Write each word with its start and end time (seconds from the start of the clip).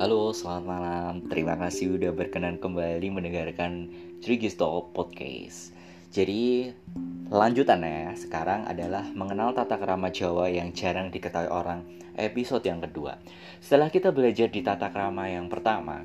Halo, 0.00 0.32
selamat 0.32 0.64
malam. 0.64 1.14
Terima 1.28 1.60
kasih 1.60 2.00
udah 2.00 2.16
berkenan 2.16 2.56
kembali 2.56 3.04
mendengarkan 3.12 3.92
Trigisto 4.24 4.88
Podcast. 4.96 5.76
Jadi, 6.08 6.72
lanjutannya 7.28 8.16
sekarang 8.16 8.64
adalah 8.64 9.04
mengenal 9.12 9.52
tata 9.52 9.76
kerama 9.76 10.08
Jawa 10.08 10.48
yang 10.48 10.72
jarang 10.72 11.12
diketahui 11.12 11.52
orang. 11.52 11.84
Episode 12.16 12.64
yang 12.64 12.80
kedua. 12.80 13.20
Setelah 13.60 13.92
kita 13.92 14.08
belajar 14.08 14.48
di 14.48 14.64
tata 14.64 14.88
kerama 14.88 15.28
yang 15.28 15.52
pertama, 15.52 16.00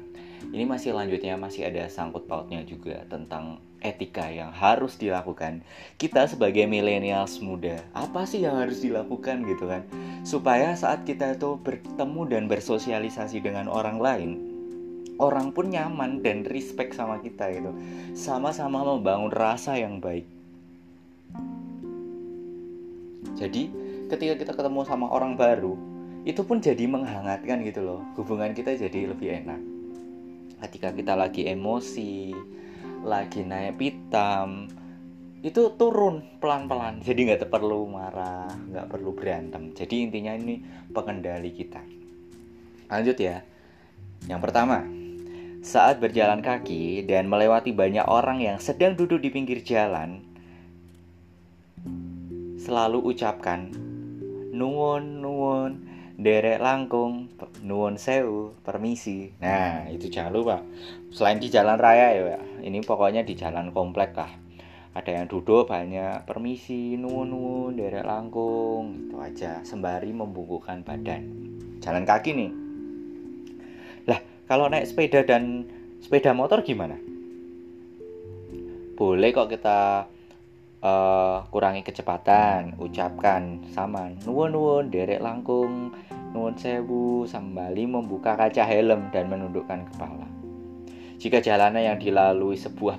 ini 0.52 0.68
masih 0.68 0.92
lanjutnya 0.92 1.40
masih 1.40 1.64
ada 1.64 1.88
sangkut 1.88 2.28
pautnya 2.28 2.68
juga 2.68 3.00
tentang 3.08 3.64
etika 3.86 4.28
yang 4.34 4.50
harus 4.50 4.98
dilakukan 4.98 5.62
kita 6.02 6.26
sebagai 6.26 6.66
milenials 6.66 7.38
muda 7.38 7.86
apa 7.94 8.26
sih 8.26 8.42
yang 8.42 8.58
harus 8.58 8.82
dilakukan 8.82 9.46
gitu 9.46 9.70
kan 9.70 9.86
supaya 10.26 10.74
saat 10.74 11.06
kita 11.06 11.38
itu 11.38 11.62
bertemu 11.62 12.22
dan 12.26 12.44
bersosialisasi 12.50 13.46
dengan 13.46 13.70
orang 13.70 14.02
lain 14.02 14.32
orang 15.20 15.56
pun 15.56 15.72
nyaman 15.72 16.20
dan 16.20 16.44
respect 16.48 16.96
sama 16.96 17.20
kita 17.24 17.48
gitu. 17.52 17.72
Sama-sama 18.16 18.84
membangun 18.84 19.32
rasa 19.32 19.80
yang 19.80 20.04
baik. 20.04 20.28
Jadi 23.36 23.72
ketika 24.08 24.34
kita 24.40 24.52
ketemu 24.56 24.82
sama 24.88 25.12
orang 25.12 25.36
baru 25.36 25.76
itu 26.26 26.42
pun 26.42 26.60
jadi 26.60 26.88
menghangatkan 26.88 27.64
gitu 27.64 27.84
loh. 27.84 28.02
Hubungan 28.20 28.52
kita 28.56 28.76
jadi 28.76 29.12
lebih 29.12 29.46
enak. 29.46 29.62
Ketika 30.66 30.96
kita 30.96 31.14
lagi 31.14 31.46
emosi 31.48 32.34
lagi 33.06 33.46
naik 33.46 33.78
pitam 33.78 34.66
itu 35.46 35.78
turun 35.78 36.42
pelan-pelan. 36.42 37.06
Jadi 37.06 37.30
nggak 37.30 37.54
perlu 37.54 37.86
marah 37.86 38.50
nggak 38.50 38.90
perlu 38.90 39.14
berantem. 39.14 39.78
Jadi 39.78 40.10
intinya 40.10 40.34
ini 40.34 40.58
pengendali 40.90 41.54
kita. 41.54 41.86
Lanjut 42.90 43.14
ya. 43.22 43.46
Yang 44.26 44.42
pertama 44.42 44.82
saat 45.62 46.02
berjalan 46.02 46.42
kaki 46.42 47.06
dan 47.06 47.30
melewati 47.30 47.78
banyak 47.78 48.10
orang 48.10 48.42
yang 48.42 48.58
sedang 48.58 48.98
duduk 48.98 49.22
di 49.22 49.30
pinggir 49.30 49.62
jalan 49.62 50.22
selalu 52.58 53.02
ucapkan 53.02 53.70
nuwun 54.50 55.22
nuwun 55.22 55.86
derek 56.18 56.58
langkung 56.58 57.30
nuwun 57.62 58.02
sewu 58.02 58.58
permisi. 58.66 59.30
Nah 59.38 59.86
itu 59.94 60.10
jangan 60.10 60.34
lupa. 60.34 60.58
Selain 61.14 61.38
di 61.38 61.54
jalan 61.54 61.78
raya 61.78 62.18
ya 62.18 62.42
ini 62.66 62.82
pokoknya 62.82 63.22
di 63.22 63.38
jalan 63.38 63.70
komplek 63.70 64.18
lah 64.18 64.45
ada 64.96 65.12
yang 65.12 65.28
duduk 65.28 65.68
banyak 65.68 66.24
permisi 66.24 66.96
nuwun 66.96 67.28
nuwun 67.28 67.76
derek 67.76 68.08
langkung 68.08 69.12
itu 69.12 69.20
aja. 69.20 69.60
Sembari 69.68 70.16
membukukan 70.16 70.88
badan. 70.88 71.28
Jalan 71.84 72.08
kaki 72.08 72.32
nih. 72.32 72.52
Lah 74.08 74.24
kalau 74.48 74.72
naik 74.72 74.88
sepeda 74.88 75.28
dan 75.28 75.68
sepeda 76.00 76.32
motor 76.32 76.64
gimana? 76.64 76.96
Boleh 78.96 79.36
kok 79.36 79.52
kita 79.52 80.08
uh, 80.80 81.44
kurangi 81.52 81.84
kecepatan 81.84 82.80
ucapkan 82.80 83.68
sama 83.76 84.16
nuwun 84.24 84.56
nuwun 84.56 84.86
derek 84.88 85.20
langkung 85.20 85.92
nuwun 86.32 86.56
sewu 86.56 87.28
sembali 87.28 87.84
membuka 87.84 88.40
kaca 88.40 88.64
helm 88.64 89.12
dan 89.12 89.28
menundukkan 89.28 89.92
kepala. 89.92 90.24
Jika 91.20 91.44
jalanan 91.44 91.84
yang 91.84 92.00
dilalui 92.00 92.56
sebuah 92.56 92.96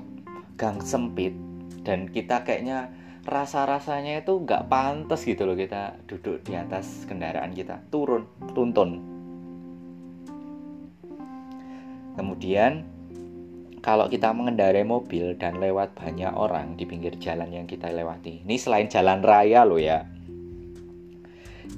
gang 0.60 0.77
sempit 0.84 1.56
dan 1.87 2.11
kita 2.11 2.42
kayaknya 2.42 2.91
rasa-rasanya 3.23 4.27
itu 4.27 4.42
nggak 4.42 4.67
pantas 4.67 5.23
gitu 5.23 5.47
loh 5.47 5.55
kita 5.55 6.03
duduk 6.11 6.43
di 6.43 6.59
atas 6.59 7.06
kendaraan 7.06 7.55
kita 7.55 7.78
turun 7.95 8.27
tuntun 8.51 8.98
kemudian 12.19 12.97
kalau 13.87 14.10
kita 14.10 14.34
mengendarai 14.34 14.83
mobil 14.83 15.38
dan 15.38 15.62
lewat 15.62 15.94
banyak 15.94 16.34
orang 16.34 16.75
di 16.75 16.91
pinggir 16.91 17.15
jalan 17.22 17.47
yang 17.55 17.71
kita 17.71 17.87
lewati. 17.87 18.43
Ini 18.43 18.59
selain 18.59 18.91
jalan 18.91 19.22
raya 19.22 19.62
loh 19.62 19.78
ya. 19.78 20.03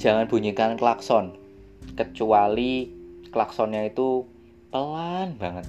Jangan 0.00 0.24
bunyikan 0.24 0.80
klakson. 0.80 1.36
Kecuali 1.92 2.88
klaksonnya 3.28 3.92
itu 3.92 4.24
pelan 4.72 5.36
banget. 5.36 5.68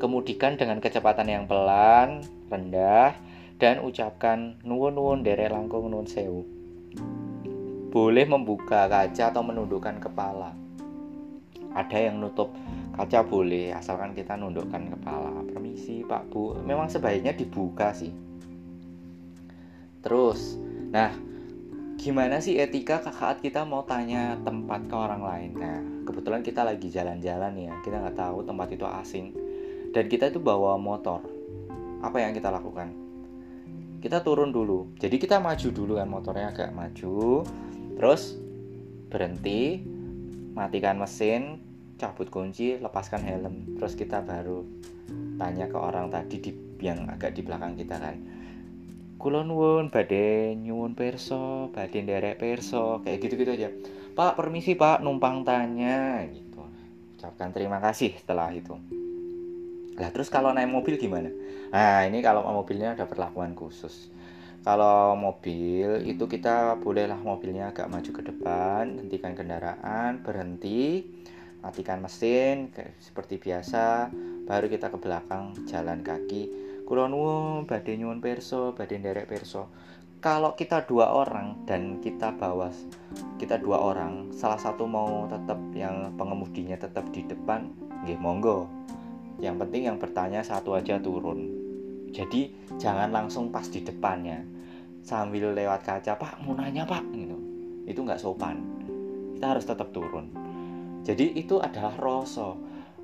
Kemudikan 0.00 0.56
dengan 0.56 0.80
kecepatan 0.80 1.28
yang 1.28 1.44
pelan, 1.44 2.24
rendah, 2.48 3.12
dan 3.60 3.84
ucapkan 3.84 4.56
nuwun 4.64 4.96
nuwun 4.96 5.20
derek 5.20 5.52
langkung 5.52 5.92
nuwun 5.92 6.08
sewu. 6.08 6.48
Boleh 7.92 8.24
membuka 8.24 8.88
kaca 8.88 9.28
atau 9.28 9.44
menundukkan 9.44 10.00
kepala. 10.00 10.56
Ada 11.76 12.08
yang 12.08 12.16
nutup 12.16 12.48
kaca 12.96 13.20
boleh 13.28 13.76
asalkan 13.76 14.16
kita 14.16 14.40
nundukkan 14.40 14.88
kepala. 14.96 15.44
Permisi 15.52 16.00
pak 16.08 16.32
bu. 16.32 16.56
Memang 16.64 16.88
sebaiknya 16.88 17.36
dibuka 17.36 17.92
sih. 17.92 18.16
Terus 20.00 20.56
nah 20.88 21.12
gimana 22.00 22.40
sih 22.40 22.56
etika 22.56 23.04
saat 23.04 23.44
kita 23.44 23.68
mau 23.68 23.84
tanya 23.84 24.40
tempat 24.40 24.88
ke 24.88 24.96
orang 24.96 25.20
lain? 25.20 25.50
Nah 25.60 25.78
kebetulan 26.08 26.40
kita 26.40 26.64
lagi 26.64 26.88
jalan-jalan 26.88 27.52
ya. 27.60 27.76
Kita 27.84 28.00
nggak 28.00 28.16
tahu 28.16 28.48
tempat 28.48 28.72
itu 28.72 28.88
asing 28.88 29.39
dan 29.90 30.06
kita 30.06 30.30
itu 30.30 30.38
bawa 30.38 30.78
motor. 30.78 31.22
Apa 32.00 32.22
yang 32.22 32.32
kita 32.32 32.48
lakukan? 32.48 32.94
Kita 34.00 34.24
turun 34.24 34.54
dulu. 34.54 34.96
Jadi 34.96 35.20
kita 35.20 35.42
maju 35.42 35.68
dulu 35.68 35.92
kan 36.00 36.08
motornya 36.08 36.46
agak 36.54 36.70
maju. 36.72 37.44
Terus 37.98 38.38
berhenti 39.10 39.82
matikan 40.56 40.96
mesin 40.96 41.60
cabut 42.00 42.32
kunci 42.32 42.80
lepaskan 42.80 43.22
helm. 43.26 43.76
Terus 43.76 43.92
kita 43.98 44.24
baru 44.24 44.64
tanya 45.36 45.68
ke 45.68 45.76
orang 45.76 46.08
tadi 46.08 46.36
di 46.40 46.52
yang 46.80 47.10
agak 47.10 47.36
di 47.36 47.44
belakang 47.44 47.76
kita 47.76 48.00
kan. 48.00 48.16
Kulon 49.20 49.52
wun 49.52 49.92
badai 49.92 50.56
nyuwun 50.56 50.96
perso 50.96 51.68
badai 51.76 52.08
derek 52.08 52.40
perso 52.40 53.04
kayak 53.04 53.20
gitu 53.20 53.34
gitu 53.36 53.52
aja. 53.52 53.68
Pak 54.16 54.40
permisi 54.40 54.72
pak 54.72 55.04
numpang 55.04 55.44
tanya 55.44 56.24
gitu. 56.24 56.64
Ucapkan 57.20 57.52
terima 57.52 57.84
kasih 57.84 58.16
setelah 58.16 58.48
itu 58.48 58.80
lah 60.00 60.08
terus 60.10 60.32
kalau 60.32 60.50
naik 60.56 60.72
mobil 60.72 60.96
gimana? 60.96 61.28
Nah 61.68 62.08
ini 62.08 62.24
kalau 62.24 62.40
mobilnya 62.48 62.96
ada 62.96 63.04
perlakuan 63.04 63.52
khusus. 63.52 64.08
Kalau 64.64 65.16
mobil 65.16 66.04
itu 66.08 66.24
kita 66.24 66.80
bolehlah 66.80 67.20
mobilnya 67.20 67.72
agak 67.72 67.88
maju 67.88 68.10
ke 68.12 68.22
depan 68.24 69.00
hentikan 69.00 69.32
kendaraan 69.32 70.20
berhenti 70.20 71.04
matikan 71.60 72.00
mesin 72.00 72.72
seperti 73.00 73.36
biasa 73.36 74.08
baru 74.48 74.72
kita 74.72 74.88
ke 74.88 74.96
belakang 74.96 75.52
jalan 75.68 76.00
kaki. 76.00 76.48
Kulon 76.88 77.12
nuwun 77.12 77.70
badhe 77.70 77.94
nyuwun 77.94 78.18
perso 78.18 78.72
badhe 78.72 78.98
derek 78.98 79.28
perso 79.28 79.68
kalau 80.20 80.52
kita 80.52 80.84
dua 80.84 81.16
orang 81.16 81.64
dan 81.64 81.96
kita 82.04 82.36
bawa 82.36 82.68
kita 83.40 83.56
dua 83.56 83.80
orang 83.80 84.28
salah 84.36 84.60
satu 84.60 84.84
mau 84.84 85.24
tetap 85.32 85.56
yang 85.72 86.12
pengemudinya 86.20 86.76
tetap 86.76 87.08
di 87.08 87.24
depan 87.24 87.72
nggih 88.04 88.20
monggo 88.20 88.68
yang 89.40 89.56
penting 89.56 89.88
yang 89.88 89.96
bertanya 89.96 90.44
satu 90.44 90.76
aja 90.76 91.00
turun. 91.00 91.48
Jadi 92.12 92.52
jangan 92.76 93.08
langsung 93.08 93.48
pas 93.48 93.64
di 93.66 93.80
depannya. 93.80 94.44
Sambil 95.00 95.56
lewat 95.56 95.80
kaca 95.80 96.20
pak 96.20 96.44
mau 96.44 96.52
nanya 96.52 96.84
pak 96.84 97.00
gitu. 97.16 97.36
Itu 97.88 98.04
nggak 98.04 98.20
sopan. 98.20 98.60
Kita 99.36 99.56
harus 99.56 99.64
tetap 99.64 99.88
turun. 99.96 100.28
Jadi 101.00 101.32
itu 101.40 101.56
adalah 101.56 101.96
rasa 101.96 102.52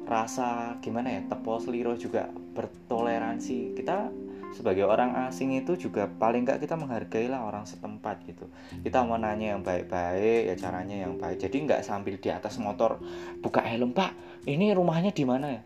rasa 0.07 0.79
gimana 0.85 1.11
ya 1.19 1.21
tepo 1.25 1.57
seliro 1.57 1.97
juga 1.97 2.29
bertoleransi. 2.29 3.73
Kita 3.73 4.13
sebagai 4.53 4.85
orang 4.85 5.27
asing 5.27 5.57
itu 5.57 5.89
juga 5.89 6.07
paling 6.07 6.45
nggak 6.45 6.63
kita 6.63 6.77
menghargai 6.77 7.33
lah 7.33 7.49
orang 7.49 7.65
setempat 7.65 8.29
gitu. 8.29 8.45
Kita 8.85 9.09
mau 9.09 9.17
nanya 9.17 9.57
yang 9.57 9.65
baik-baik 9.65 10.53
ya 10.53 10.55
caranya 10.61 11.09
yang 11.09 11.17
baik. 11.17 11.41
Jadi 11.41 11.57
nggak 11.65 11.81
sambil 11.81 12.21
di 12.21 12.29
atas 12.29 12.61
motor 12.61 13.01
buka 13.41 13.65
helm 13.65 13.97
pak 13.97 14.13
ini 14.45 14.77
rumahnya 14.77 15.11
di 15.11 15.25
mana 15.25 15.49
ya 15.51 15.63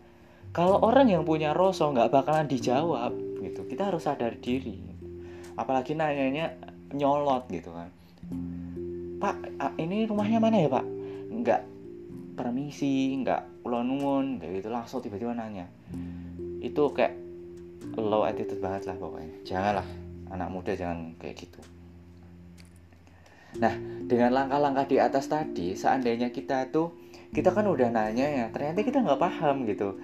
kalau 0.51 0.83
orang 0.83 1.07
yang 1.07 1.23
punya 1.23 1.55
rasa 1.55 1.87
nggak 1.87 2.11
bakalan 2.11 2.47
dijawab 2.47 3.15
gitu 3.39 3.63
kita 3.71 3.87
harus 3.87 4.03
sadar 4.03 4.35
diri. 4.35 4.83
Apalagi 5.55 5.95
nanyanya 5.95 6.55
nyolot 6.91 7.47
gitu 7.47 7.71
kan. 7.71 7.87
Pak 9.21 9.35
ini 9.79 10.03
rumahnya 10.03 10.39
mana 10.43 10.59
ya 10.59 10.69
pak? 10.71 10.85
Nggak 11.31 11.61
permisi 12.35 13.15
nggak 13.23 13.63
ulo 13.63 13.79
nuwun 13.83 14.43
kayak 14.43 14.59
gitu 14.59 14.69
langsung 14.71 14.99
tiba-tiba 14.99 15.31
nanya. 15.31 15.71
Itu 16.59 16.91
kayak 16.91 17.15
low 17.95 18.27
attitude 18.27 18.59
banget 18.59 18.91
lah 18.91 18.95
pokoknya. 18.99 19.35
Janganlah 19.47 19.87
anak 20.35 20.49
muda 20.51 20.75
jangan 20.75 21.15
kayak 21.15 21.47
gitu. 21.47 21.63
Nah 23.55 23.71
dengan 24.03 24.35
langkah-langkah 24.35 24.83
di 24.87 24.99
atas 24.99 25.31
tadi 25.31 25.79
seandainya 25.79 26.35
kita 26.35 26.67
tuh 26.75 26.91
kita 27.31 27.55
kan 27.55 27.63
udah 27.63 27.87
nanya 27.87 28.27
ya 28.27 28.45
ternyata 28.51 28.83
kita 28.83 28.99
nggak 28.99 29.21
paham 29.23 29.63
gitu 29.63 29.95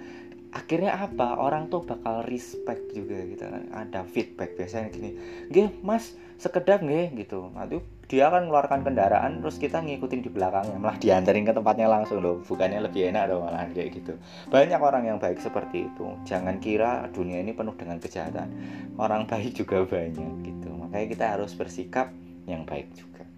akhirnya 0.52 0.96
apa? 0.96 1.36
Orang 1.36 1.68
tuh 1.68 1.84
bakal 1.84 2.24
respect 2.24 2.92
juga 2.96 3.20
gitu 3.24 3.44
kan. 3.44 3.68
Ada 3.72 4.04
feedback 4.08 4.56
biasanya 4.56 4.88
gini 4.92 5.10
gih 5.52 5.68
mas 5.84 6.16
sekedar 6.40 6.80
nggih 6.80 7.14
gitu. 7.18 7.50
Nanti 7.52 7.82
dia 8.08 8.32
akan 8.32 8.48
mengeluarkan 8.48 8.88
kendaraan 8.88 9.44
terus 9.44 9.60
kita 9.60 9.84
ngikutin 9.84 10.24
di 10.24 10.30
belakangnya. 10.32 10.80
Malah 10.80 10.96
diantarin 10.96 11.44
ke 11.44 11.52
tempatnya 11.52 11.88
langsung 11.92 12.24
loh. 12.24 12.40
Bukannya 12.40 12.80
lebih 12.80 13.12
enak 13.12 13.28
dong 13.28 13.44
malah 13.44 13.68
kayak 13.68 14.00
gitu. 14.00 14.16
Banyak 14.48 14.80
orang 14.80 15.04
yang 15.04 15.18
baik 15.20 15.40
seperti 15.44 15.92
itu. 15.92 16.06
Jangan 16.24 16.56
kira 16.60 17.04
dunia 17.12 17.44
ini 17.44 17.52
penuh 17.52 17.76
dengan 17.76 18.00
kejahatan. 18.00 18.48
Orang 18.96 19.28
baik 19.28 19.52
juga 19.52 19.84
banyak 19.84 20.32
gitu. 20.44 20.68
Makanya 20.72 21.06
kita 21.12 21.24
harus 21.36 21.52
bersikap 21.52 22.08
yang 22.48 22.64
baik 22.64 22.88
juga. 22.96 23.28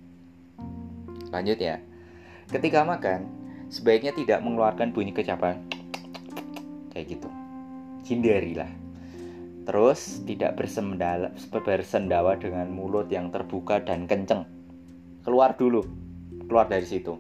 Lanjut 1.35 1.59
ya. 1.59 1.83
Ketika 2.51 2.83
makan 2.83 3.27
sebaiknya 3.71 4.11
tidak 4.15 4.43
mengeluarkan 4.43 4.91
bunyi 4.91 5.15
kecapan 5.15 5.70
kayak 6.91 7.19
gitu. 7.19 7.29
Hindarilah. 8.07 8.71
Terus 9.71 10.25
tidak 10.27 10.59
bersendawa 10.59 12.35
dengan 12.41 12.67
mulut 12.73 13.07
yang 13.07 13.31
terbuka 13.31 13.79
dan 13.85 14.11
kenceng. 14.11 14.43
Keluar 15.23 15.55
dulu. 15.55 15.87
Keluar 16.49 16.67
dari 16.67 16.87
situ. 16.89 17.15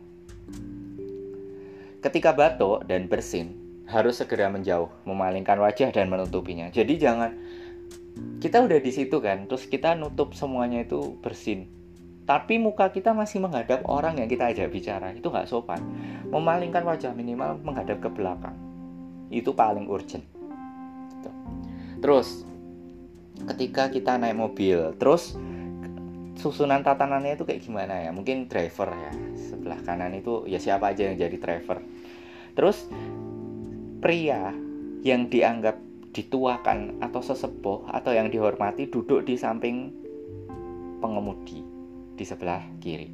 Ketika 2.01 2.33
batuk 2.33 2.89
dan 2.89 3.07
bersin 3.07 3.55
harus 3.87 4.19
segera 4.19 4.49
menjauh 4.49 4.89
memalingkan 5.05 5.61
wajah 5.61 5.93
dan 5.93 6.09
menutupinya. 6.09 6.73
Jadi 6.73 6.97
jangan 6.97 7.37
kita 8.41 8.65
udah 8.65 8.81
di 8.81 8.91
situ 8.91 9.21
kan 9.21 9.45
terus 9.47 9.69
kita 9.69 9.95
nutup 9.95 10.33
semuanya 10.33 10.83
itu 10.83 11.21
bersin. 11.21 11.69
Tapi 12.25 12.63
muka 12.63 12.89
kita 12.95 13.11
masih 13.11 13.43
menghadap 13.43 13.85
orang 13.85 14.23
yang 14.23 14.31
kita 14.31 14.49
ajak 14.55 14.71
bicara. 14.71 15.13
Itu 15.13 15.29
nggak 15.29 15.51
sopan. 15.51 15.83
Memalingkan 16.31 16.87
wajah 16.87 17.13
minimal 17.13 17.59
menghadap 17.61 18.01
ke 18.01 18.09
belakang 18.09 18.70
itu 19.31 19.55
paling 19.55 19.87
urgent. 19.87 20.27
Gitu. 21.11 21.31
terus 22.03 22.45
ketika 23.41 23.89
kita 23.89 24.21
naik 24.21 24.37
mobil 24.37 24.93
terus 25.01 25.39
susunan 26.41 26.81
tatanannya 26.81 27.37
itu 27.37 27.45
kayak 27.45 27.61
gimana 27.61 28.09
ya? 28.09 28.11
Mungkin 28.11 28.49
driver 28.49 28.89
ya 28.89 29.13
sebelah 29.37 29.81
kanan 29.85 30.17
itu 30.17 30.49
ya 30.49 30.57
siapa 30.57 30.97
aja 30.97 31.13
yang 31.13 31.21
jadi 31.21 31.37
driver. 31.37 31.85
Terus 32.57 32.89
pria 34.01 34.51
yang 35.05 35.29
dianggap 35.29 35.77
dituakan 36.11 36.99
atau 37.05 37.21
sesepuh 37.23 37.87
atau 37.93 38.11
yang 38.11 38.33
dihormati 38.33 38.91
duduk 38.91 39.23
di 39.29 39.37
samping 39.39 39.93
pengemudi 40.99 41.63
di 42.17 42.25
sebelah 42.25 42.65
kiri. 42.81 43.13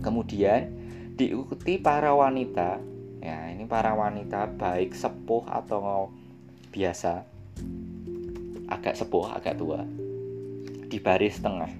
Kemudian 0.00 0.72
diikuti 1.14 1.76
para 1.76 2.16
wanita 2.16 2.80
ya 3.20 3.52
ini 3.52 3.68
para 3.68 3.92
wanita 3.92 4.48
baik 4.56 4.96
sepuh 4.96 5.44
atau 5.48 6.10
biasa 6.72 7.24
agak 8.68 8.96
sepuh 8.96 9.36
agak 9.36 9.56
tua 9.60 9.84
di 10.90 10.98
baris 10.98 11.38
tengah 11.38 11.70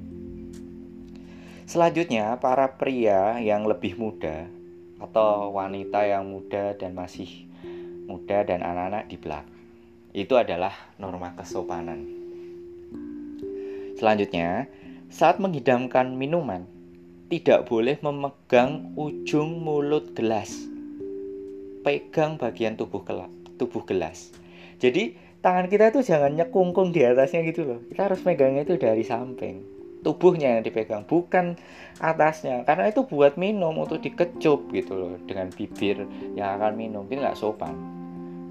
Selanjutnya, 1.71 2.35
para 2.43 2.67
pria 2.75 3.39
yang 3.39 3.63
lebih 3.63 3.95
muda 3.95 4.51
atau 4.99 5.55
wanita 5.55 6.03
yang 6.03 6.27
muda 6.27 6.75
dan 6.75 6.99
masih 6.99 7.47
muda 8.11 8.43
dan 8.43 8.67
anak-anak 8.67 9.07
di 9.07 9.15
belakang. 9.15 9.55
Itu 10.11 10.35
adalah 10.35 10.75
norma 10.99 11.31
kesopanan. 11.39 12.11
Selanjutnya, 13.95 14.67
saat 15.07 15.39
menghidamkan 15.39 16.11
minuman, 16.19 16.67
tidak 17.31 17.71
boleh 17.71 18.03
memegang 18.03 18.91
ujung 18.99 19.63
mulut 19.63 20.11
gelas. 20.19 20.70
Pegang 21.81 22.37
bagian 22.37 22.77
tubuh 22.77 23.01
gelas, 23.01 23.33
tubuh 23.57 23.81
gelas. 23.89 24.37
Jadi, 24.77 25.17
tangan 25.41 25.69
kita 25.73 25.89
itu 25.89 26.05
jangan 26.05 26.37
nyekungkung 26.37 26.93
di 26.93 27.01
atasnya 27.05 27.41
gitu 27.49 27.65
loh. 27.65 27.81
Kita 27.89 28.13
harus 28.13 28.21
megangnya 28.25 28.69
itu 28.69 28.77
dari 28.77 29.01
samping. 29.01 29.65
Tubuhnya 30.01 30.57
yang 30.57 30.65
dipegang 30.65 31.05
bukan 31.05 31.57
atasnya. 32.01 32.65
Karena 32.65 32.89
itu 32.89 33.05
buat 33.05 33.37
minum 33.41 33.77
untuk 33.77 34.01
dikecup 34.01 34.73
gitu 34.73 34.93
loh 34.97 35.15
dengan 35.25 35.53
bibir 35.53 36.05
yang 36.37 36.61
akan 36.61 36.73
minum. 36.77 37.05
Itu 37.09 37.21
nggak 37.21 37.37
sopan. 37.37 37.77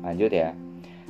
Lanjut 0.05 0.29
ya. 0.33 0.53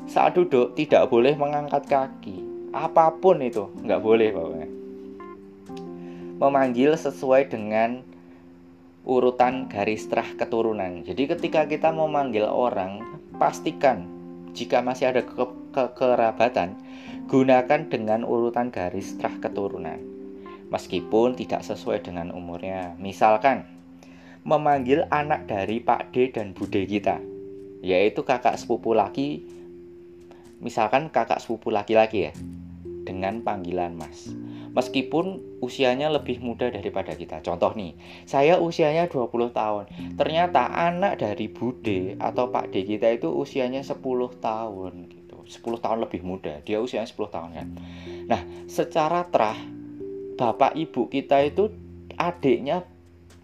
Saat 0.07 0.39
duduk 0.39 0.75
tidak 0.79 1.11
boleh 1.11 1.35
mengangkat 1.35 1.87
kaki. 1.87 2.43
Apa 2.71 3.15
pun 3.19 3.43
itu 3.43 3.67
nggak 3.83 3.99
boleh 4.03 4.31
pokoknya. 4.31 4.69
Memanggil 6.39 6.95
sesuai 6.95 7.51
dengan 7.51 7.99
urutan 9.07 9.71
garis 9.71 10.07
terah 10.07 10.27
keturunan 10.35 11.03
jadi 11.03 11.35
ketika 11.35 11.67
kita 11.67 11.89
memanggil 11.91 12.47
orang 12.47 13.03
pastikan 13.37 14.07
jika 14.55 14.81
masih 14.81 15.11
ada 15.13 15.21
ke 15.23 15.33
ke 15.69 15.83
kerabatan 15.93 16.75
gunakan 17.29 17.85
dengan 17.87 18.25
urutan 18.25 18.73
garis 18.73 19.15
terah 19.15 19.37
keturunan 19.37 20.19
meskipun 20.69 21.33
tidak 21.35 21.65
sesuai 21.65 22.05
dengan 22.05 22.31
umurnya. 22.31 22.95
Misalkan 23.01 23.65
memanggil 24.45 25.09
anak 25.09 25.49
dari 25.49 25.81
Pak 25.83 26.13
D 26.15 26.31
dan 26.31 26.55
Bude 26.55 26.85
kita, 26.85 27.19
yaitu 27.83 28.23
kakak 28.23 28.55
sepupu 28.55 28.95
laki, 28.95 29.43
misalkan 30.63 31.11
kakak 31.11 31.43
sepupu 31.43 31.73
laki-laki 31.73 32.31
ya, 32.31 32.33
dengan 33.03 33.41
panggilan 33.43 33.97
Mas. 33.97 34.31
Meskipun 34.73 35.59
usianya 35.59 36.07
lebih 36.13 36.39
muda 36.39 36.69
daripada 36.69 37.13
kita. 37.17 37.41
Contoh 37.41 37.73
nih, 37.75 37.97
saya 38.23 38.61
usianya 38.61 39.09
20 39.09 39.51
tahun. 39.51 39.89
Ternyata 40.15 40.69
anak 40.69 41.19
dari 41.19 41.49
Bude 41.49 42.15
atau 42.17 42.53
Pak 42.53 42.71
D 42.71 42.85
kita 42.85 43.09
itu 43.11 43.29
usianya 43.33 43.81
10 43.81 43.99
tahun 44.39 44.93
gitu. 45.09 45.37
10 45.45 45.83
tahun 45.83 45.99
lebih 46.05 46.21
muda. 46.21 46.61
Dia 46.61 46.79
usianya 46.79 47.09
10 47.09 47.33
tahun 47.33 47.49
kan. 47.57 47.67
Nah, 48.29 48.41
secara 48.69 49.25
terah 49.25 49.57
bapak 50.39 50.77
ibu 50.79 51.11
kita 51.11 51.43
itu 51.43 51.67
adiknya 52.15 52.87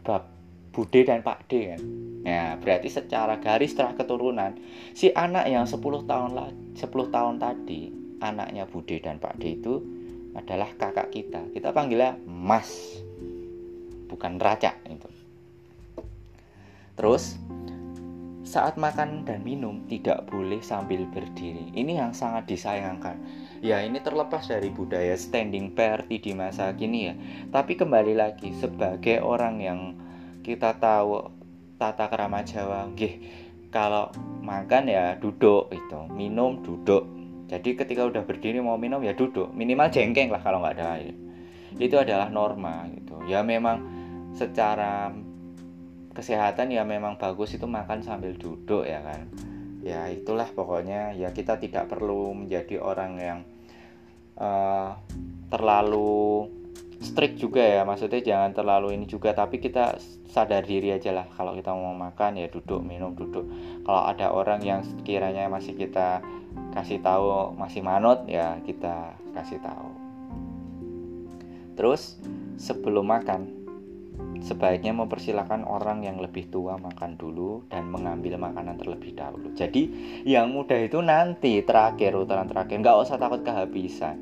bab 0.06 0.32
Bude 0.76 1.08
dan 1.08 1.24
Pak 1.24 1.48
D 1.48 1.72
kan. 1.72 1.82
Ya, 2.26 2.58
berarti 2.60 2.92
secara 2.92 3.40
garis 3.40 3.72
setelah 3.72 3.96
keturunan 3.96 4.60
si 4.92 5.08
anak 5.16 5.48
yang 5.48 5.64
10 5.64 5.80
tahun 6.04 6.32
lah 6.36 6.52
10 6.76 7.16
tahun 7.16 7.40
tadi, 7.40 7.96
anaknya 8.20 8.68
Bude 8.68 9.00
dan 9.00 9.16
Pak 9.24 9.40
D 9.40 9.56
itu 9.56 9.95
adalah 10.36 10.70
kakak 10.76 11.10
kita. 11.16 11.42
Kita 11.56 11.72
panggilnya 11.72 12.20
Mas. 12.28 13.00
Bukan 14.12 14.38
Raja 14.38 14.76
itu. 14.86 15.10
Terus 16.96 17.40
saat 18.46 18.78
makan 18.78 19.26
dan 19.26 19.42
minum 19.42 19.84
tidak 19.90 20.30
boleh 20.30 20.62
sambil 20.62 21.02
berdiri. 21.10 21.74
Ini 21.74 22.04
yang 22.06 22.12
sangat 22.14 22.46
disayangkan 22.46 23.18
ya 23.66 23.82
ini 23.82 23.98
terlepas 23.98 24.46
dari 24.46 24.70
budaya 24.70 25.18
standing 25.18 25.74
party 25.74 26.22
di 26.22 26.32
masa 26.38 26.70
kini 26.78 27.00
ya 27.10 27.14
tapi 27.50 27.74
kembali 27.74 28.14
lagi 28.14 28.54
sebagai 28.54 29.26
orang 29.26 29.56
yang 29.58 29.80
kita 30.46 30.78
tahu 30.78 31.34
tata 31.82 32.06
kerama 32.06 32.46
Jawa 32.46 32.86
gih 32.94 33.26
kalau 33.74 34.14
makan 34.46 34.86
ya 34.86 35.18
duduk 35.18 35.74
itu 35.74 36.00
minum 36.14 36.62
duduk 36.62 37.10
jadi 37.46 37.70
ketika 37.78 38.10
udah 38.10 38.26
berdiri 38.26 38.58
mau 38.58 38.78
minum 38.78 39.02
ya 39.06 39.14
duduk. 39.14 39.54
Minimal 39.54 39.94
jengkeng 39.94 40.34
lah 40.34 40.42
kalau 40.42 40.66
nggak 40.66 40.82
ada 40.82 40.98
air. 40.98 41.14
Itu 41.78 42.02
adalah 42.02 42.34
norma 42.34 42.90
gitu. 42.90 43.22
Ya 43.30 43.46
memang 43.46 43.86
secara 44.34 45.14
kesehatan 46.16 46.74
ya 46.74 46.82
memang 46.88 47.20
bagus 47.22 47.54
itu 47.54 47.70
makan 47.70 48.02
sambil 48.02 48.34
duduk 48.34 48.90
ya 48.90 49.06
kan. 49.06 49.30
Ya 49.86 50.10
itulah 50.10 50.50
pokoknya. 50.50 51.14
Ya 51.14 51.30
kita 51.30 51.62
tidak 51.62 51.86
perlu 51.86 52.34
menjadi 52.34 52.82
orang 52.82 53.12
yang 53.22 53.40
uh, 54.42 54.98
terlalu 55.54 56.50
strict 57.06 57.38
juga 57.38 57.62
ya. 57.62 57.86
Maksudnya 57.86 58.26
jangan 58.26 58.58
terlalu 58.58 58.98
ini 58.98 59.06
juga. 59.06 59.38
Tapi 59.38 59.62
kita 59.62 60.02
sadar 60.34 60.66
diri 60.66 60.90
aja 60.92 61.14
lah 61.14 61.30
kalau 61.30 61.54
kita 61.54 61.72
mau 61.78 61.94
makan 61.94 62.42
ya 62.42 62.50
duduk 62.50 62.82
minum 62.82 63.14
duduk. 63.14 63.46
Kalau 63.86 64.02
ada 64.10 64.34
orang 64.34 64.66
yang 64.66 64.82
sekiranya 64.82 65.46
masih 65.46 65.78
kita 65.78 66.26
kasih 66.76 67.00
tahu 67.00 67.56
masih 67.56 67.82
manut 67.86 68.28
ya 68.28 68.60
kita 68.64 69.16
kasih 69.32 69.60
tahu 69.64 69.90
terus 71.76 72.20
sebelum 72.56 73.08
makan 73.08 73.66
sebaiknya 74.44 74.96
mempersilahkan 74.96 75.68
orang 75.68 76.04
yang 76.04 76.20
lebih 76.20 76.48
tua 76.48 76.80
makan 76.80 77.16
dulu 77.20 77.68
dan 77.68 77.88
mengambil 77.92 78.40
makanan 78.40 78.80
terlebih 78.80 79.12
dahulu. 79.12 79.52
Jadi 79.56 79.92
yang 80.24 80.52
muda 80.56 80.76
itu 80.80 81.02
nanti 81.04 81.60
terakhir 81.66 82.16
utaran 82.16 82.48
terakhir 82.48 82.80
nggak 82.80 82.96
usah 82.96 83.20
takut 83.20 83.44
kehabisan. 83.44 84.16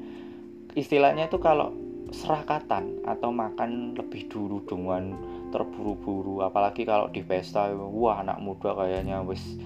Istilahnya 0.73 1.29
itu 1.29 1.37
kalau 1.37 1.75
serakatan 2.13 3.01
atau 3.05 3.33
makan 3.33 3.97
lebih 3.97 4.29
dulu 4.29 4.61
dengan 4.69 5.17
terburu-buru 5.49 6.45
apalagi 6.45 6.85
kalau 6.85 7.09
di 7.09 7.25
pesta 7.25 7.73
wah 7.73 8.21
anak 8.21 8.37
muda 8.41 8.73
kayaknya 8.73 9.21
wis 9.25 9.57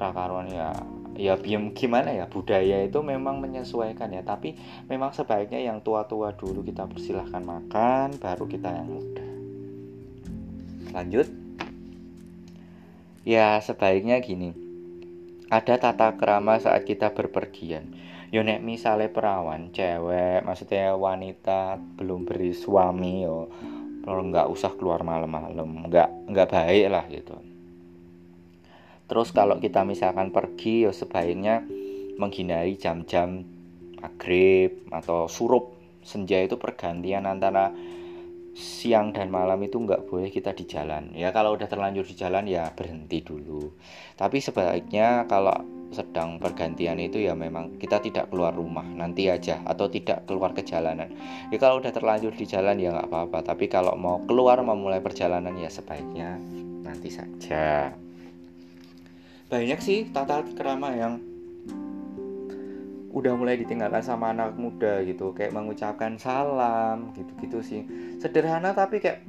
rakaruan 0.00 0.48
ya 0.48 0.72
ya 1.18 1.34
biam 1.38 1.74
gimana 1.74 2.14
ya 2.14 2.30
budaya 2.30 2.86
itu 2.86 2.98
memang 3.02 3.42
menyesuaikan 3.42 4.10
ya. 4.14 4.22
Tapi 4.22 4.54
memang 4.86 5.10
sebaiknya 5.10 5.60
yang 5.60 5.82
tua-tua 5.82 6.34
dulu 6.34 6.62
kita 6.62 6.86
persilahkan 6.86 7.42
makan 7.42 8.18
baru 8.18 8.44
kita 8.46 8.68
yang 8.70 8.88
muda 8.88 9.26
lanjut. 10.90 11.26
Ya 13.22 13.60
sebaiknya 13.62 14.18
gini. 14.18 14.56
Ada 15.50 15.82
tata 15.82 16.14
kerama 16.14 16.58
saat 16.62 16.86
kita 16.86 17.10
berpergian. 17.10 17.94
Yo 18.30 18.46
nek 18.46 18.62
misale 18.62 19.10
perawan 19.10 19.74
cewek 19.74 20.46
maksudnya 20.46 20.94
wanita 20.94 21.78
belum 21.98 22.22
beri 22.22 22.54
suami 22.54 23.26
yo 23.26 23.50
nggak 24.06 24.46
usah 24.50 24.74
keluar 24.78 25.02
malam-malam. 25.02 25.90
Nggak 25.90 26.30
nggak 26.30 26.48
baik 26.50 26.86
lah 26.90 27.04
gitu 27.10 27.49
terus 29.10 29.34
kalau 29.34 29.58
kita 29.58 29.82
misalkan 29.82 30.30
pergi 30.30 30.86
yo 30.86 30.94
sebaiknya 30.94 31.66
menghindari 32.14 32.78
jam-jam 32.78 33.42
maghrib 34.00 34.86
atau 34.94 35.26
surup. 35.26 35.76
Senja 36.00 36.40
itu 36.40 36.56
pergantian 36.56 37.28
antara 37.28 37.76
siang 38.56 39.12
dan 39.12 39.28
malam 39.28 39.60
itu 39.60 39.76
nggak 39.76 40.08
boleh 40.08 40.32
kita 40.32 40.56
di 40.56 40.64
jalan. 40.64 41.12
Ya 41.12 41.28
kalau 41.28 41.54
udah 41.54 41.68
terlanjur 41.68 42.08
di 42.08 42.16
jalan 42.16 42.48
ya 42.48 42.72
berhenti 42.72 43.20
dulu. 43.20 43.68
Tapi 44.16 44.40
sebaiknya 44.40 45.28
kalau 45.28 45.52
sedang 45.92 46.40
pergantian 46.40 46.96
itu 47.02 47.20
ya 47.20 47.36
memang 47.36 47.76
kita 47.76 48.00
tidak 48.00 48.30
keluar 48.32 48.54
rumah 48.54 48.86
nanti 48.86 49.28
aja 49.28 49.60
atau 49.66 49.90
tidak 49.90 50.22
keluar 50.22 50.54
ke 50.54 50.62
jalanan 50.62 51.10
ya 51.50 51.58
kalau 51.58 51.82
udah 51.82 51.90
terlanjur 51.90 52.30
di 52.30 52.46
jalan 52.46 52.80
ya 52.80 52.96
nggak 52.96 53.08
apa-apa. 53.12 53.52
Tapi 53.54 53.68
kalau 53.68 53.92
mau 54.00 54.24
keluar 54.24 54.56
memulai 54.64 55.04
perjalanan 55.04 55.52
ya 55.60 55.68
sebaiknya 55.68 56.40
nanti 56.80 57.12
saja 57.12 57.92
banyak 59.50 59.82
sih 59.82 59.98
tata 60.14 60.46
kerama 60.54 60.94
yang 60.94 61.18
udah 63.10 63.34
mulai 63.34 63.58
ditinggalkan 63.58 63.98
sama 63.98 64.30
anak 64.30 64.54
muda 64.54 65.02
gitu. 65.02 65.34
Kayak 65.34 65.58
mengucapkan 65.58 66.14
salam 66.14 67.10
gitu-gitu 67.18 67.58
sih. 67.58 67.82
Sederhana 68.22 68.70
tapi 68.70 69.02
kayak 69.02 69.26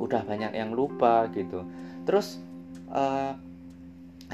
udah 0.00 0.24
banyak 0.24 0.56
yang 0.56 0.72
lupa 0.72 1.28
gitu. 1.36 1.68
Terus 2.08 2.40
uh, 2.88 3.36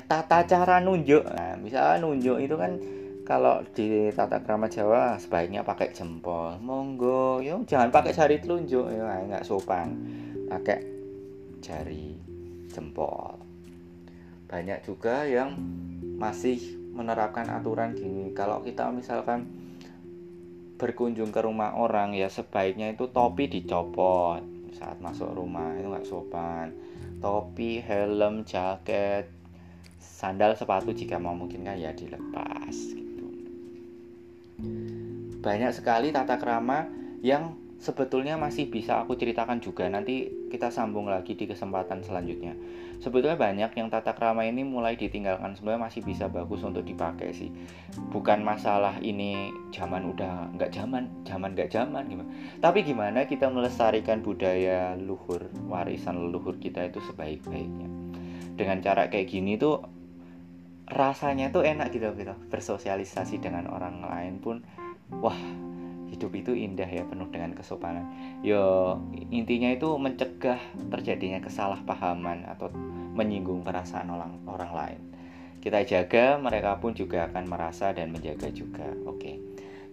tata 0.06 0.46
cara 0.46 0.78
nunjuk. 0.78 1.26
Nah 1.26 1.58
misalnya 1.58 2.06
nunjuk 2.06 2.38
itu 2.38 2.54
kan 2.54 2.78
kalau 3.26 3.60
di 3.74 4.14
tata 4.14 4.40
krama 4.40 4.70
Jawa 4.70 5.18
sebaiknya 5.18 5.66
pakai 5.66 5.90
jempol. 5.90 6.54
Monggo. 6.62 7.42
Yo 7.42 7.66
jangan 7.66 7.90
pakai 7.90 8.14
jari 8.14 8.38
telunjuk. 8.38 8.86
Ya 8.94 9.26
nggak 9.26 9.42
sopan. 9.42 9.98
Pakai 10.46 10.86
jari 11.58 12.14
jempol 12.70 13.47
banyak 14.48 14.80
juga 14.82 15.28
yang 15.28 15.54
masih 16.16 16.58
menerapkan 16.96 17.46
aturan 17.52 17.94
gini. 17.94 18.32
Kalau 18.32 18.64
kita 18.64 18.88
misalkan 18.90 19.46
berkunjung 20.80 21.30
ke 21.30 21.40
rumah 21.44 21.76
orang 21.76 22.16
ya 22.16 22.32
sebaiknya 22.32 22.90
itu 22.96 23.12
topi 23.12 23.46
dicopot 23.46 24.40
saat 24.72 24.98
masuk 25.04 25.30
rumah. 25.36 25.76
Itu 25.76 25.92
nggak 25.92 26.08
sopan. 26.08 26.72
Topi 27.20 27.84
helm 27.84 28.48
jaket 28.48 29.28
sandal 30.00 30.56
sepatu 30.58 30.90
jika 30.96 31.20
mau 31.20 31.36
mungkin 31.36 31.62
kan 31.62 31.76
ya 31.78 31.92
dilepas 31.92 32.74
gitu. 32.74 33.26
Banyak 35.38 35.70
sekali 35.70 36.10
tata 36.10 36.40
krama 36.40 36.88
yang 37.22 37.67
sebetulnya 37.78 38.34
masih 38.34 38.66
bisa 38.66 38.98
aku 38.98 39.14
ceritakan 39.14 39.62
juga. 39.62 39.86
Nanti 39.86 40.26
kita 40.50 40.74
sambung 40.74 41.06
lagi 41.06 41.38
di 41.38 41.46
kesempatan 41.46 42.02
selanjutnya. 42.02 42.58
Sebetulnya 42.98 43.38
banyak 43.38 43.70
yang 43.78 43.88
tata 43.88 44.18
krama 44.18 44.42
ini 44.42 44.66
mulai 44.66 44.98
ditinggalkan. 44.98 45.54
Sebenarnya 45.54 45.86
masih 45.86 46.02
bisa 46.02 46.26
bagus 46.26 46.66
untuk 46.66 46.82
dipakai 46.82 47.30
sih. 47.30 47.54
Bukan 48.10 48.42
masalah 48.42 48.98
ini 48.98 49.54
zaman 49.70 50.10
udah 50.10 50.50
nggak 50.58 50.74
zaman 50.74 51.06
zaman 51.22 51.54
nggak 51.54 51.70
zaman 51.70 52.02
gimana 52.10 52.30
tapi 52.58 52.82
gimana 52.82 53.22
kita 53.28 53.46
melestarikan 53.46 54.18
budaya 54.18 54.98
luhur 54.98 55.46
warisan 55.70 56.18
leluhur 56.18 56.58
kita 56.58 56.90
itu 56.90 56.98
sebaik-baiknya. 57.06 57.88
Dengan 58.58 58.82
cara 58.82 59.06
kayak 59.06 59.30
gini 59.30 59.54
tuh 59.54 59.86
rasanya 60.90 61.54
tuh 61.54 61.62
enak 61.62 61.94
gitu 61.94 62.10
gitu. 62.18 62.34
Bersosialisasi 62.50 63.38
dengan 63.38 63.70
orang 63.70 64.02
lain 64.02 64.42
pun 64.42 64.66
wah 65.22 65.67
hidup 66.08 66.32
itu 66.34 66.52
indah 66.56 66.88
ya 66.88 67.04
penuh 67.04 67.28
dengan 67.28 67.52
kesopanan. 67.54 68.04
Yo 68.40 68.96
intinya 69.28 69.68
itu 69.70 69.94
mencegah 70.00 70.58
terjadinya 70.88 71.38
kesalahpahaman 71.44 72.48
atau 72.48 72.72
menyinggung 73.14 73.62
perasaan 73.62 74.08
orang 74.08 74.40
orang 74.48 74.72
lain. 74.72 75.00
Kita 75.58 75.82
jaga 75.84 76.38
mereka 76.38 76.78
pun 76.78 76.94
juga 76.94 77.26
akan 77.28 77.44
merasa 77.50 77.90
dan 77.92 78.14
menjaga 78.14 78.48
juga. 78.54 78.88
Oke. 79.04 79.42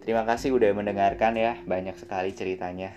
Terima 0.06 0.22
kasih 0.22 0.54
udah 0.54 0.70
mendengarkan 0.78 1.34
ya 1.34 1.58
banyak 1.66 1.98
sekali 1.98 2.30
ceritanya. 2.32 2.94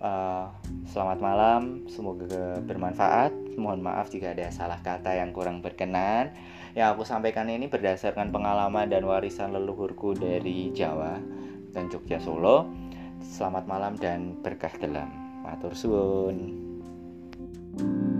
Uh, 0.00 0.48
selamat 0.88 1.18
malam 1.20 1.86
semoga 1.86 2.58
bermanfaat. 2.64 3.30
Mohon 3.60 3.92
maaf 3.92 4.10
jika 4.10 4.32
ada 4.34 4.50
salah 4.50 4.80
kata 4.82 5.14
yang 5.14 5.30
kurang 5.30 5.62
berkenan. 5.62 6.34
Yang 6.74 6.88
aku 6.98 7.02
sampaikan 7.06 7.46
ini 7.46 7.70
berdasarkan 7.70 8.34
pengalaman 8.34 8.90
dan 8.90 9.06
warisan 9.06 9.54
leluhurku 9.54 10.18
dari 10.18 10.74
Jawa 10.74 11.18
dan 11.70 11.88
Jogja 11.88 12.18
Solo. 12.22 12.68
Selamat 13.20 13.64
malam 13.66 13.94
dan 13.98 14.38
berkah 14.42 14.72
dalam. 14.78 15.08
Matur 15.40 15.72
suwun. 15.72 16.68
thank 17.70 17.86
you 17.86 18.19